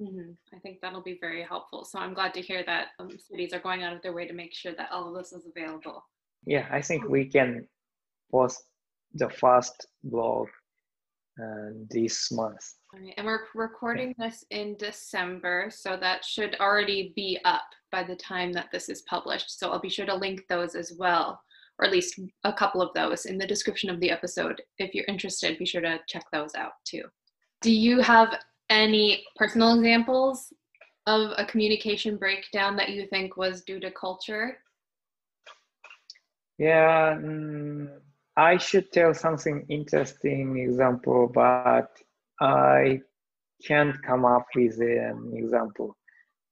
[0.00, 0.32] Mm-hmm.
[0.54, 1.84] I think that'll be very helpful.
[1.84, 4.32] So I'm glad to hear that um, cities are going out of their way to
[4.32, 6.04] make sure that all of this is available.
[6.46, 7.66] Yeah, I think we can
[8.30, 8.62] post
[9.14, 10.48] the first blog
[11.42, 12.74] uh, this month.
[12.94, 18.02] All right, and we're recording this in December, so that should already be up by
[18.02, 19.58] the time that this is published.
[19.58, 21.40] So I'll be sure to link those as well,
[21.78, 24.60] or at least a couple of those in the description of the episode.
[24.78, 27.02] If you're interested, be sure to check those out too.
[27.62, 28.34] Do you have
[28.70, 30.52] any personal examples
[31.06, 34.58] of a communication breakdown that you think was due to culture?
[36.58, 37.88] Yeah, mm,
[38.36, 41.90] I should tell something interesting example, but
[42.40, 43.00] I
[43.66, 45.96] can't come up with an example.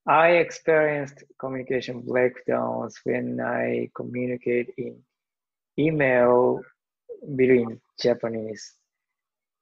[0.06, 4.96] I experienced communication breakdowns when I communicate in
[5.78, 6.62] email
[7.36, 8.78] between Japanese,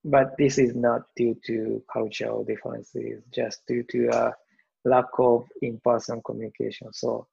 [0.07, 4.35] but this is not due to cultural differences, just due to a
[4.85, 6.93] lack of in-person communication.
[6.93, 7.27] So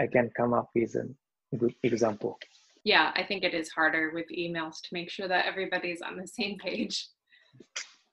[0.00, 2.38] I can come up with a good example.
[2.84, 6.26] Yeah, I think it is harder with emails to make sure that everybody's on the
[6.26, 7.08] same page.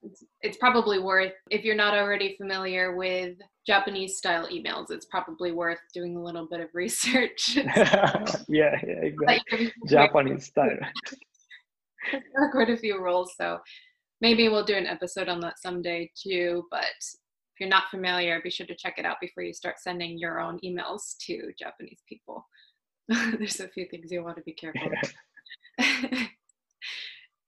[0.03, 5.51] It's, it's probably worth, if you're not already familiar with Japanese style emails, it's probably
[5.51, 7.55] worth doing a little bit of research.
[7.65, 9.73] yeah, yeah, exactly.
[9.87, 10.77] Japanese style.
[12.11, 13.59] there are quite a few rules, so
[14.21, 16.65] maybe we'll do an episode on that someday too.
[16.71, 20.17] But if you're not familiar, be sure to check it out before you start sending
[20.17, 22.45] your own emails to Japanese people.
[23.07, 24.89] There's a few things you want to be careful.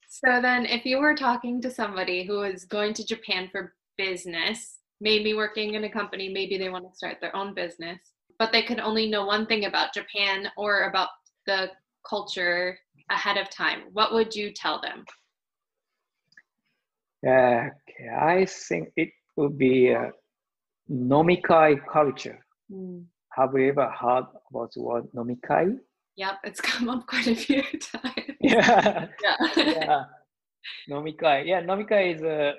[0.08, 4.78] so then, if you were talking to somebody who is going to Japan for business,
[5.02, 8.00] maybe working in a company, maybe they want to start their own business,
[8.38, 11.10] but they could only know one thing about Japan or about
[11.48, 11.72] the
[12.08, 12.78] culture
[13.10, 15.06] ahead of time, what would you tell them?
[17.28, 17.70] Uh,
[18.20, 20.12] I think it would be a
[20.90, 22.40] nomikai culture.
[22.72, 23.06] Mm.
[23.32, 25.78] Have you ever heard about the word nomikai?
[26.16, 28.38] Yep, it's come up quite a few times.
[28.42, 29.08] Yeah.
[29.24, 29.36] yeah.
[29.56, 30.04] yeah.
[30.90, 31.46] Nomikai.
[31.46, 32.54] Yeah, nomikai is a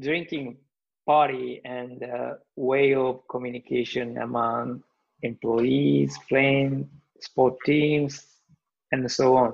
[0.00, 0.58] drinking
[1.06, 4.82] party and a way of communication among
[5.22, 6.86] employees, friends,
[7.20, 8.26] sport teams,
[8.92, 9.52] and so on.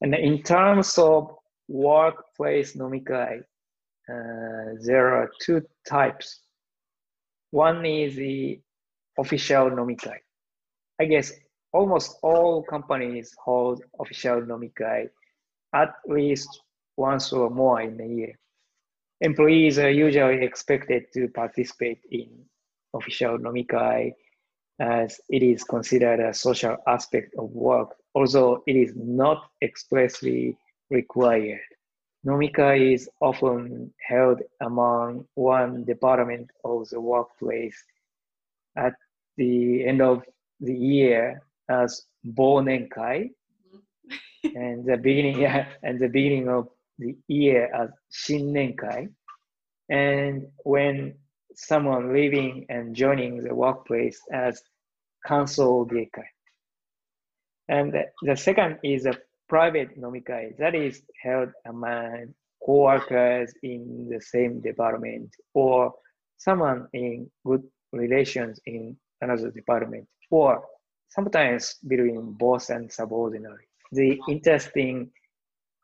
[0.00, 1.34] And in terms of
[1.68, 3.42] workplace nomikai,
[4.08, 6.40] uh, there are two types.
[7.50, 8.60] One is the
[9.18, 10.18] official nomikai.
[11.00, 11.32] I guess
[11.72, 15.08] almost all companies hold official nomikai
[15.74, 16.48] at least
[16.96, 18.38] once or more in a year.
[19.20, 22.28] Employees are usually expected to participate in
[22.94, 24.12] official nomikai
[24.80, 30.56] as it is considered a social aspect of work, although it is not expressly
[30.90, 31.60] required.
[32.26, 37.76] Nomikai is often held among one department of the workplace
[38.76, 38.94] at
[39.36, 40.22] the end of
[40.60, 44.56] the year as Bonenkai, mm-hmm.
[44.56, 46.68] and the beginning yeah, and the beginning of
[46.98, 49.10] the year as Shinnenkai.
[49.90, 51.14] And when
[51.54, 54.62] someone leaving and joining the workplace as
[55.26, 56.28] Kansogeikai.
[57.68, 59.14] And the, the second is a
[59.48, 62.34] private nomikai that is held among
[62.64, 65.92] co-workers in the same department or
[66.36, 70.64] someone in good relations in another department or
[71.08, 73.52] sometimes between boss and subordinate.
[73.92, 75.10] The interesting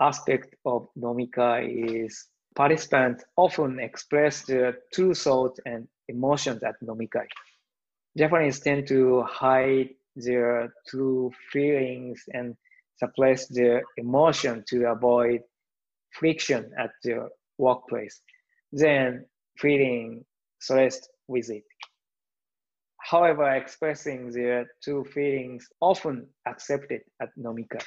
[0.00, 7.26] aspect of nomikai is participants often express their true thoughts and emotions at nomikai.
[8.16, 12.56] Japanese tend to hide their true feelings and
[13.00, 15.40] suppress their emotion to avoid
[16.18, 17.28] friction at the
[17.58, 18.20] workplace,
[18.72, 19.24] then
[19.58, 20.24] feeling
[20.60, 21.64] stressed with it.
[22.98, 27.84] However, expressing their true feelings often accepted at nomikai.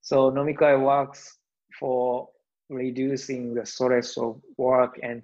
[0.00, 1.38] So nomikai works
[1.78, 2.28] for
[2.70, 5.22] reducing the stress of work and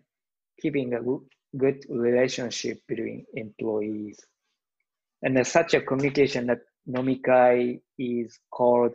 [0.61, 1.01] keeping a
[1.57, 4.19] good relationship between employees.
[5.23, 8.93] And such a communication that nomikai is called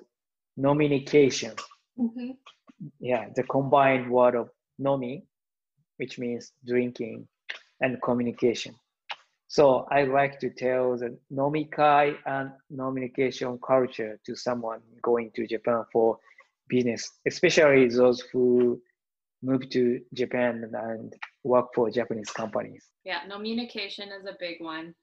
[0.57, 1.53] nominication.
[1.97, 2.31] Mm-hmm.
[2.99, 5.23] Yeah, the combined word of nomi,
[5.97, 7.27] which means drinking,
[7.81, 8.75] and communication.
[9.47, 15.83] So I like to tell the nomikai and nominication culture to someone going to Japan
[15.91, 16.19] for
[16.67, 18.79] business, especially those who
[19.41, 21.13] move to Japan and
[21.43, 22.85] work for Japanese companies.
[23.03, 24.93] Yeah, nominication is a big one.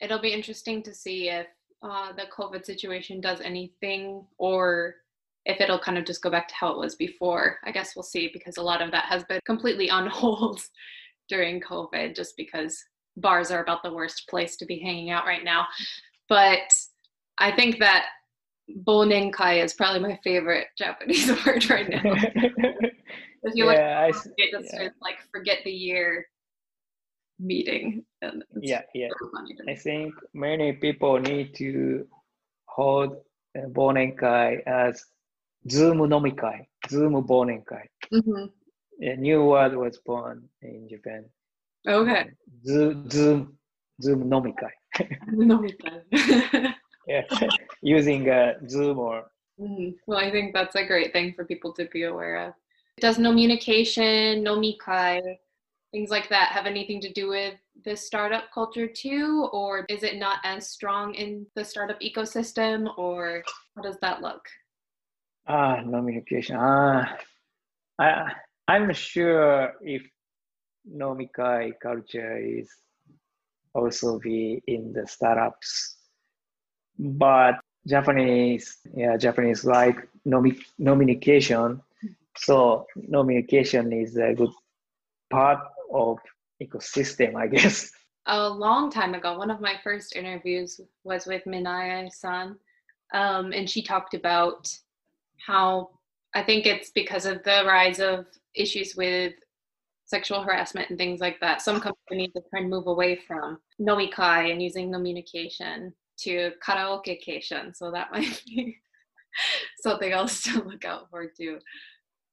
[0.00, 1.46] It'll be interesting to see if
[1.82, 4.96] uh, the COVID situation does anything or
[5.44, 7.58] if it'll kind of just go back to how it was before.
[7.64, 10.60] I guess we'll see because a lot of that has been completely on hold
[11.28, 12.82] during COVID just because
[13.16, 15.66] bars are about the worst place to be hanging out right now.
[16.28, 16.72] But
[17.38, 18.06] I think that
[18.84, 22.02] bonenkai is probably my favorite Japanese word right now.
[22.04, 24.88] if you yeah, look, it just yeah.
[25.00, 26.26] like forget the year
[27.38, 28.04] meeting.
[28.22, 29.08] And yeah, yeah.
[29.68, 32.06] I think many people need to
[32.66, 33.16] hold
[33.56, 35.04] bonenkai as
[35.68, 37.86] Zoom nomikai, Zoom bonenkai.
[38.12, 38.44] Mm-hmm.
[39.02, 41.24] A new word was born in Japan.
[41.86, 42.30] Okay.
[42.64, 43.58] Zoom, Zoom,
[44.02, 44.72] Zoom nomikai.
[45.32, 46.02] nomikai.
[47.06, 47.22] yeah,
[47.82, 49.24] using uh, Zoom or.
[49.60, 49.90] Mm-hmm.
[50.06, 52.54] Well, I think that's a great thing for people to be aware of.
[53.00, 55.36] Does nomiunication, nomikai,
[55.92, 60.16] things like that have anything to do with the startup culture too, or is it
[60.16, 63.42] not as strong in the startup ecosystem, or
[63.74, 64.42] how does that look?
[65.46, 66.56] Ah, nomiunication.
[66.58, 67.16] Ah,
[67.98, 68.32] I
[68.68, 70.02] I'm sure if
[70.90, 72.68] nomikai culture is
[73.74, 75.96] also be in the startups,
[76.98, 81.80] but Japanese, yeah, Japanese like nomi- nomiunication.
[82.36, 84.50] So nomiunication is a good
[85.30, 85.60] part
[85.92, 86.18] of
[86.62, 87.90] ecosystem, I guess.
[88.28, 92.56] A long time ago, one of my first interviews was with Minae-san,
[93.14, 94.68] um, and she talked about
[95.46, 95.90] how
[96.34, 99.34] I think it's because of the rise of issues with
[100.06, 101.62] sexual harassment and things like that.
[101.62, 107.76] Some companies are trying to move away from nomikai and using nomiunication to karaokecation.
[107.76, 108.76] So that might be
[109.80, 111.58] something else to look out for too.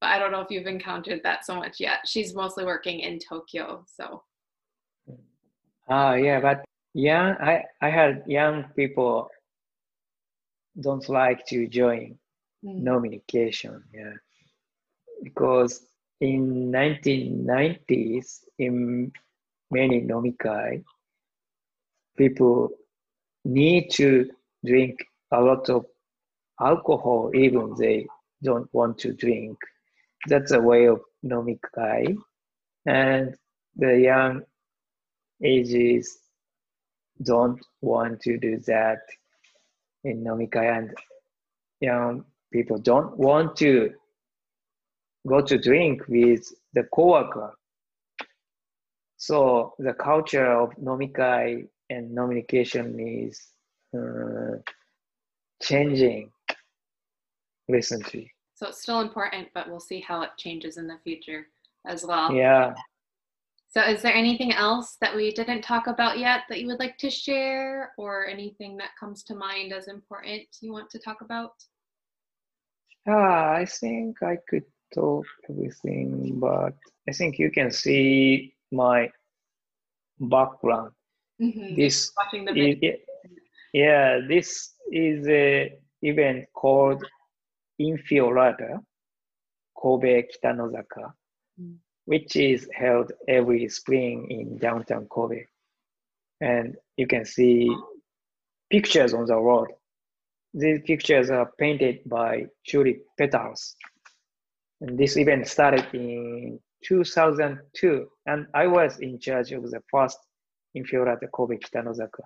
[0.03, 1.99] But I don't know if you've encountered that so much yet.
[2.05, 4.21] She's mostly working in Tokyo, so.
[5.87, 9.29] Ah, uh, yeah, but young, I I had young people
[10.81, 12.19] don't like to join
[12.65, 12.83] mm.
[12.83, 14.15] nomiunication, yeah,
[15.23, 15.85] because
[16.19, 19.09] in 1990s in
[19.71, 20.83] many nomikai,
[22.17, 22.71] people
[23.45, 24.29] need to
[24.65, 24.99] drink
[25.31, 25.85] a lot of
[26.59, 28.05] alcohol even they
[28.43, 29.57] don't want to drink.
[30.27, 32.15] That's a way of nomikai.
[32.85, 33.35] And
[33.75, 34.41] the young
[35.43, 36.19] ages
[37.21, 38.99] don't want to do that
[40.03, 40.93] in nomikai and
[41.79, 43.91] young people don't want to
[45.27, 46.43] go to drink with
[46.73, 47.53] the coworker.
[49.17, 53.41] So the culture of nomikai and nomiunication is
[53.97, 54.57] uh,
[55.61, 56.31] changing
[57.69, 58.32] recently.
[58.63, 61.47] So it's still important, but we'll see how it changes in the future
[61.85, 62.31] as well.
[62.31, 62.73] Yeah.
[63.67, 66.97] So is there anything else that we didn't talk about yet that you would like
[66.99, 71.51] to share or anything that comes to mind as important you want to talk about?
[73.05, 74.63] Ah, I think I could
[74.95, 76.73] talk everything, but
[77.09, 79.09] I think you can see my
[80.21, 80.91] background.
[81.41, 81.75] Mm-hmm.
[81.75, 82.93] This watching the video.
[82.93, 82.99] Is,
[83.73, 87.03] yeah, this is a event called
[87.79, 88.79] Infiorata
[89.75, 91.13] Kobe Kitanozaka,
[91.59, 91.75] mm.
[92.05, 95.45] which is held every spring in downtown Kobe.
[96.41, 97.69] And you can see
[98.69, 99.69] pictures on the road.
[100.53, 103.75] These pictures are painted by tulip petals.
[104.81, 110.19] And this event started in 2002, and I was in charge of the first
[110.77, 112.23] Infiorata Kobe Kitanozaka.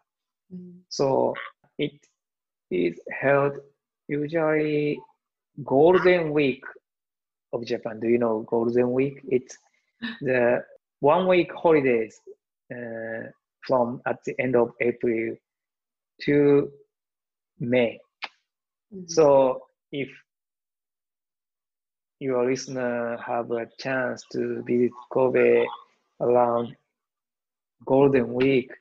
[0.53, 0.79] Mm.
[0.89, 1.35] So
[1.77, 1.93] it
[2.71, 3.57] is held
[4.07, 4.99] usually
[5.63, 6.63] Golden Week
[7.53, 7.99] of Japan.
[7.99, 9.21] Do you know Golden Week?
[9.29, 9.57] It's
[10.21, 10.63] the
[10.99, 12.19] one week holidays
[12.71, 13.29] uh,
[13.65, 15.35] from at the end of April
[16.21, 16.71] to
[17.59, 17.99] May.
[18.93, 19.05] Mm-hmm.
[19.07, 20.09] So if
[22.19, 25.63] your listener have a chance to visit Kobe
[26.19, 26.75] around
[27.85, 28.71] Golden Week,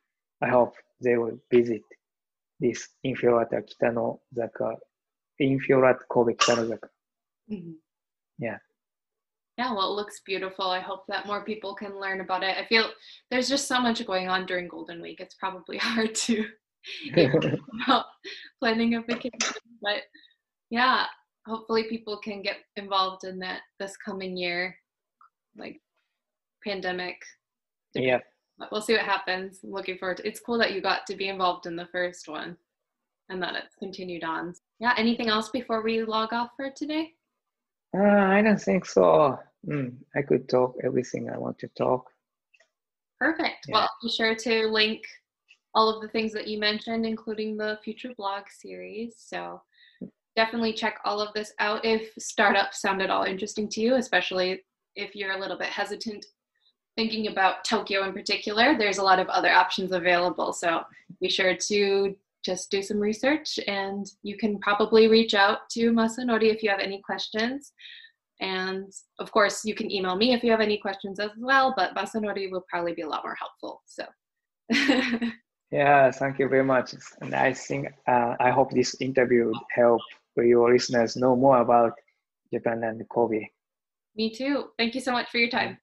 [0.43, 1.83] I hope they will visit
[2.59, 4.77] this Infiorata Kitano Zaka,
[5.41, 6.89] Infiorata Kobe Kitano Zaka.
[7.51, 7.73] Mm-hmm.
[8.39, 8.59] Yeah.
[9.59, 10.67] Yeah, well, it looks beautiful.
[10.67, 12.57] I hope that more people can learn about it.
[12.59, 12.91] I feel
[13.31, 15.21] there's just so much going on during Golden Week.
[15.21, 16.47] It's probably hard to
[17.17, 18.05] about
[18.61, 19.41] planning a vacation,
[19.83, 20.03] but
[20.71, 21.07] yeah,
[21.47, 24.77] hopefully people can get involved in that this coming year,
[25.57, 25.81] like
[26.65, 27.17] pandemic.
[27.95, 28.21] Yeah
[28.71, 29.61] we'll see what happens.
[29.63, 32.29] I'm looking forward to it's cool that you got to be involved in the first
[32.29, 32.57] one
[33.29, 34.55] and that it's continued on.
[34.79, 37.15] Yeah, anything else before we log off for today?
[37.97, 39.39] Uh, I don't think so.
[39.67, 42.11] Mm, I could talk everything I want to talk.
[43.19, 43.67] Perfect.
[43.69, 43.75] Yeah.
[43.75, 45.03] Well, be sure to link
[45.75, 49.15] all of the things that you mentioned, including the future blog series.
[49.19, 49.63] So
[50.35, 54.63] definitely check all of this out if startups sound at all interesting to you, especially
[54.95, 56.27] if you're a little bit hesitant
[56.97, 60.53] thinking about Tokyo in particular, there's a lot of other options available.
[60.53, 60.83] So
[61.21, 66.53] be sure to just do some research and you can probably reach out to Masanori
[66.55, 67.73] if you have any questions.
[68.41, 71.95] And of course, you can email me if you have any questions as well, but
[71.95, 73.83] Masanori will probably be a lot more helpful.
[73.87, 74.05] So.
[75.71, 76.95] yeah, thank you very much.
[77.21, 80.03] And I think, uh, I hope this interview would help
[80.37, 81.93] your listeners know more about
[82.53, 83.47] Japan and Kobe.
[84.17, 84.67] Me too.
[84.79, 85.79] Thank you so much for your time.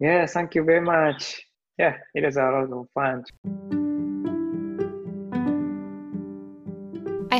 [0.00, 1.42] Yeah, thank you very much.
[1.78, 3.97] Yeah, it is a lot of fun.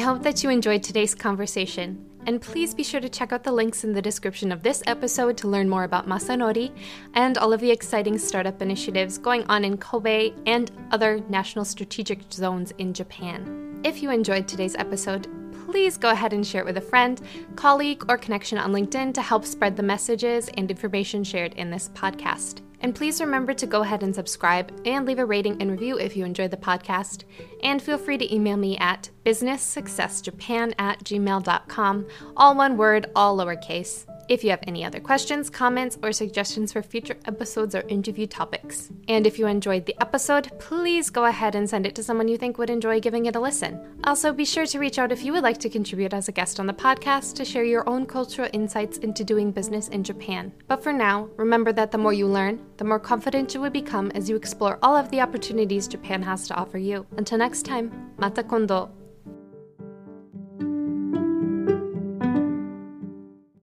[0.09, 2.03] Hope that you enjoyed today's conversation.
[2.27, 5.37] And please be sure to check out the links in the description of this episode
[5.37, 6.75] to learn more about Masanori
[7.13, 12.21] and all of the exciting startup initiatives going on in Kobe and other national strategic
[12.33, 13.83] zones in Japan.
[13.85, 15.29] If you enjoyed today's episode,
[15.67, 17.21] please go ahead and share it with a friend,
[17.55, 21.91] colleague, or connection on LinkedIn to help spread the messages and information shared in this
[21.91, 22.63] podcast.
[22.81, 26.16] And please remember to go ahead and subscribe and leave a rating and review if
[26.16, 27.24] you enjoyed the podcast.
[27.62, 32.07] And feel free to email me at businesssuccessjapan at gmail.com,
[32.37, 36.83] all one word, all lowercase if you have any other questions, comments, or suggestions for
[36.83, 38.91] future episodes or interview topics.
[39.09, 42.37] And if you enjoyed the episode, please go ahead and send it to someone you
[42.37, 43.81] think would enjoy giving it a listen.
[44.05, 46.61] Also, be sure to reach out if you would like to contribute as a guest
[46.61, 50.53] on the podcast to share your own cultural insights into doing business in Japan.
[50.66, 54.11] But for now, remember that the more you learn, the more confident you will become
[54.12, 57.07] as you explore all of the opportunities Japan has to offer you.
[57.16, 58.91] Until next time, mata kondo.